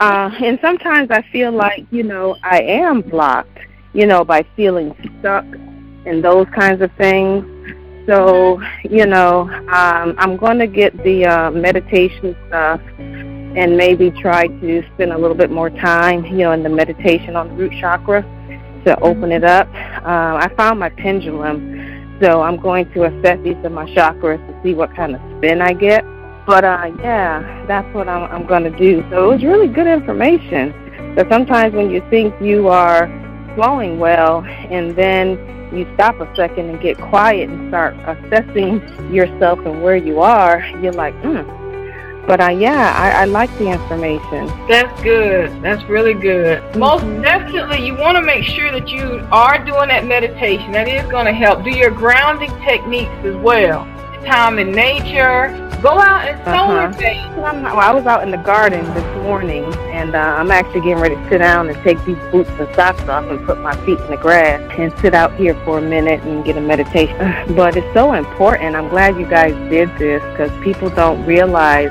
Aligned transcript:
Uh, 0.00 0.30
and 0.42 0.58
sometimes 0.62 1.10
I 1.10 1.22
feel 1.32 1.50
like, 1.50 1.84
you 1.90 2.04
know, 2.04 2.36
I 2.44 2.62
am 2.62 3.00
blocked, 3.00 3.58
you 3.92 4.06
know, 4.06 4.24
by 4.24 4.44
feeling 4.54 4.94
stuck 5.18 5.44
and 6.06 6.22
those 6.22 6.46
kinds 6.54 6.82
of 6.82 6.90
things. 6.92 7.44
So, 8.06 8.62
you 8.88 9.06
know, 9.06 9.50
um, 9.68 10.14
I'm 10.18 10.36
going 10.36 10.58
to 10.60 10.66
get 10.66 10.96
the 11.02 11.26
uh, 11.26 11.50
meditation 11.50 12.36
stuff 12.46 12.80
and 12.98 13.76
maybe 13.76 14.10
try 14.12 14.46
to 14.46 14.82
spend 14.94 15.12
a 15.12 15.18
little 15.18 15.36
bit 15.36 15.50
more 15.50 15.68
time, 15.68 16.24
you 16.26 16.38
know, 16.38 16.52
in 16.52 16.62
the 16.62 16.68
meditation 16.68 17.34
on 17.34 17.48
the 17.48 17.54
root 17.54 17.72
chakra 17.80 18.22
to 18.84 18.98
open 19.00 19.32
it 19.32 19.42
up. 19.42 19.68
Uh, 19.74 20.38
I 20.38 20.50
found 20.56 20.78
my 20.78 20.90
pendulum, 20.90 22.16
so 22.22 22.40
I'm 22.40 22.56
going 22.56 22.90
to 22.92 23.04
assess 23.04 23.44
each 23.44 23.58
of 23.64 23.72
my 23.72 23.84
chakras 23.86 24.38
to 24.46 24.62
see 24.62 24.74
what 24.74 24.94
kind 24.94 25.16
of 25.16 25.20
spin 25.38 25.60
I 25.60 25.72
get. 25.72 26.04
But 26.48 26.64
uh, 26.64 26.90
yeah, 27.00 27.66
that's 27.68 27.94
what 27.94 28.08
I'm, 28.08 28.22
I'm 28.32 28.46
going 28.46 28.64
to 28.64 28.70
do. 28.70 29.04
So 29.10 29.30
it 29.30 29.34
was 29.34 29.44
really 29.44 29.68
good 29.68 29.86
information. 29.86 30.72
But 31.14 31.28
sometimes 31.28 31.74
when 31.74 31.90
you 31.90 32.02
think 32.08 32.34
you 32.40 32.68
are 32.68 33.06
flowing 33.54 33.98
well, 33.98 34.42
and 34.46 34.96
then 34.96 35.36
you 35.76 35.86
stop 35.92 36.18
a 36.20 36.34
second 36.34 36.70
and 36.70 36.80
get 36.80 36.96
quiet 36.96 37.50
and 37.50 37.68
start 37.68 37.94
assessing 38.06 38.80
yourself 39.12 39.58
and 39.66 39.82
where 39.82 39.96
you 39.96 40.22
are, 40.22 40.66
you're 40.80 40.94
like, 40.94 41.12
hmm, 41.16 41.42
but 42.26 42.40
uh, 42.40 42.48
yeah, 42.48 42.94
I, 42.96 43.22
I 43.22 43.24
like 43.26 43.50
the 43.58 43.68
information. 43.70 44.46
That's 44.68 45.02
good. 45.02 45.50
That's 45.60 45.84
really 45.84 46.14
good. 46.14 46.62
Mm-hmm. 46.62 46.78
Most 46.78 47.04
definitely, 47.22 47.84
you 47.84 47.94
want 47.94 48.16
to 48.16 48.22
make 48.22 48.44
sure 48.44 48.72
that 48.72 48.88
you 48.88 49.26
are 49.32 49.62
doing 49.66 49.88
that 49.88 50.06
meditation. 50.06 50.72
That 50.72 50.88
is 50.88 51.06
going 51.10 51.26
to 51.26 51.32
help. 51.34 51.62
Do 51.62 51.70
your 51.70 51.90
grounding 51.90 52.52
techniques 52.60 53.12
as 53.22 53.36
well. 53.36 53.86
Time 54.24 54.58
in 54.58 54.72
nature. 54.72 55.48
Go 55.82 56.00
out 56.00 56.28
and 56.28 56.36
solar 56.44 56.88
uh-huh. 56.88 57.40
well, 57.40 57.78
I 57.78 57.92
was 57.92 58.04
out 58.04 58.24
in 58.24 58.32
the 58.32 58.36
garden 58.38 58.84
this 58.94 59.22
morning, 59.22 59.62
and 59.92 60.16
uh, 60.16 60.18
I'm 60.18 60.50
actually 60.50 60.80
getting 60.80 60.98
ready 60.98 61.14
to 61.14 61.28
sit 61.28 61.38
down 61.38 61.68
and 61.68 61.76
take 61.84 62.04
these 62.04 62.18
boots 62.32 62.50
and 62.58 62.74
socks 62.74 63.02
off 63.02 63.24
and 63.30 63.44
put 63.46 63.60
my 63.60 63.76
feet 63.86 63.98
in 64.00 64.10
the 64.10 64.16
grass 64.16 64.60
and 64.76 64.92
sit 64.98 65.14
out 65.14 65.32
here 65.36 65.54
for 65.64 65.78
a 65.78 65.82
minute 65.82 66.20
and 66.22 66.44
get 66.44 66.56
a 66.56 66.60
meditation. 66.60 67.16
But 67.54 67.76
it's 67.76 67.94
so 67.94 68.14
important. 68.14 68.74
I'm 68.74 68.88
glad 68.88 69.16
you 69.16 69.26
guys 69.26 69.54
did 69.70 69.88
this 69.98 70.20
because 70.32 70.50
people 70.64 70.90
don't 70.90 71.24
realize 71.24 71.90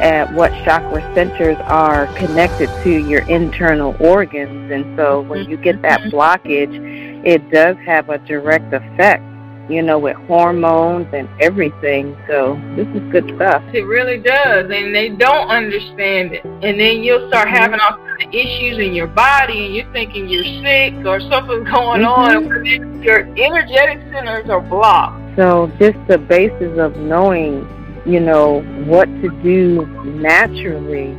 at 0.00 0.32
what 0.34 0.50
chakra 0.64 1.00
centers 1.14 1.56
are 1.64 2.06
connected 2.14 2.68
to 2.82 2.90
your 2.90 3.22
internal 3.28 3.96
organs. 4.00 4.70
And 4.70 4.96
so 4.96 5.22
when 5.22 5.48
you 5.48 5.56
get 5.56 5.80
that 5.82 6.00
mm-hmm. 6.00 6.16
blockage, 6.16 7.24
it 7.24 7.50
does 7.50 7.76
have 7.86 8.10
a 8.10 8.18
direct 8.18 8.72
effect, 8.72 9.22
you 9.68 9.82
know, 9.82 9.98
with 9.98 10.16
hormones 10.28 11.06
and 11.12 11.28
everything. 11.40 12.16
So 12.28 12.60
this 12.76 12.86
is 12.88 13.00
good 13.10 13.30
stuff. 13.36 13.62
It 13.72 13.82
really 13.82 14.18
does. 14.18 14.70
And 14.70 14.94
they 14.94 15.10
don't 15.10 15.48
understand 15.48 16.34
it. 16.34 16.44
And 16.44 16.78
then 16.78 17.02
you'll 17.02 17.28
start 17.28 17.48
mm-hmm. 17.48 17.56
having 17.56 17.80
all 17.80 17.96
kinds 17.96 18.26
of 18.26 18.34
issues 18.34 18.78
in 18.78 18.94
your 18.94 19.06
body 19.06 19.66
and 19.66 19.74
you're 19.74 19.92
thinking 19.92 20.28
you're 20.28 20.44
sick 20.62 20.94
or 21.06 21.20
something's 21.20 21.68
going 21.70 22.02
mm-hmm. 22.02 22.66
on. 22.66 23.02
Your 23.02 23.20
energetic 23.36 24.00
centers 24.12 24.48
are 24.50 24.60
blocked. 24.60 25.36
So 25.36 25.70
just 25.78 25.98
the 26.08 26.18
basis 26.18 26.78
of 26.78 26.96
knowing 26.96 27.68
you 28.06 28.20
know, 28.20 28.60
what 28.84 29.06
to 29.22 29.30
do 29.42 29.86
naturally 30.04 31.16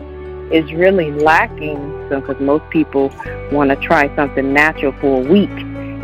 is 0.56 0.72
really 0.74 1.12
lacking 1.12 1.78
because 2.10 2.40
most 2.40 2.70
people 2.70 3.12
want 3.52 3.72
to 3.72 3.76
try 3.78 4.14
something 4.16 4.54
natural 4.54 4.92
for 5.02 5.26
a 5.26 5.32
week 5.32 5.50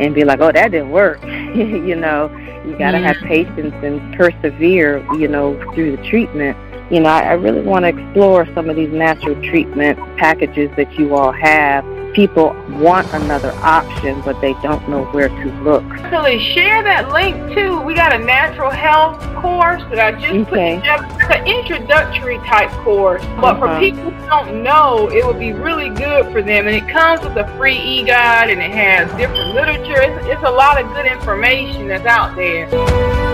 and 0.00 0.14
be 0.14 0.24
like, 0.24 0.40
oh, 0.40 0.52
that 0.52 0.70
didn't 0.70 0.90
work. 0.90 1.22
you 1.54 1.96
know, 1.96 2.30
you 2.64 2.76
got 2.78 2.92
to 2.92 2.98
have 2.98 3.16
patience 3.24 3.74
and 3.82 4.14
persevere, 4.14 5.04
you 5.14 5.28
know, 5.28 5.58
through 5.74 5.96
the 5.96 6.02
treatment. 6.08 6.56
You 6.92 7.00
know, 7.00 7.08
I, 7.08 7.20
I 7.20 7.32
really 7.32 7.62
want 7.62 7.84
to 7.84 7.88
explore 7.88 8.46
some 8.54 8.68
of 8.68 8.76
these 8.76 8.90
natural 8.90 9.34
treatment 9.42 9.98
packages 10.18 10.70
that 10.76 10.92
you 10.98 11.14
all 11.16 11.32
have 11.32 11.86
people 12.12 12.54
want 12.68 13.10
another 13.14 13.52
option, 13.62 14.20
but 14.20 14.38
they 14.42 14.52
don't 14.60 14.86
know 14.90 15.04
where 15.06 15.28
to 15.28 15.62
look. 15.62 15.82
So 16.10 16.22
they 16.22 16.38
share 16.38 16.82
that 16.82 17.10
link 17.10 17.54
too. 17.54 17.80
We 17.80 17.94
got 17.94 18.12
a 18.12 18.18
natural 18.18 18.70
health 18.70 19.18
course 19.36 19.82
that 19.84 19.98
I 19.98 20.12
just 20.20 20.34
okay. 20.34 20.44
put 20.44 20.82
together. 20.82 21.08
It's 21.18 21.34
an 21.34 21.46
introductory 21.46 22.36
type 22.40 22.70
course, 22.84 23.24
but 23.40 23.56
uh-huh. 23.56 23.74
for 23.74 23.80
people 23.80 24.10
who 24.10 24.26
don't 24.26 24.62
know, 24.62 25.08
it 25.10 25.26
would 25.26 25.38
be 25.38 25.52
really 25.52 25.88
good 25.88 26.30
for 26.30 26.42
them. 26.42 26.66
And 26.66 26.76
it 26.76 26.86
comes 26.88 27.22
with 27.22 27.36
a 27.36 27.46
free 27.56 27.78
e-guide, 27.78 28.50
and 28.50 28.60
it 28.60 28.70
has 28.70 29.08
different 29.16 29.54
literature. 29.54 30.02
It's, 30.02 30.26
it's 30.26 30.42
a 30.44 30.50
lot 30.50 30.78
of 30.78 30.92
good 30.92 31.06
information 31.06 31.88
that's 31.88 32.04
out 32.04 32.36
there. 32.36 33.31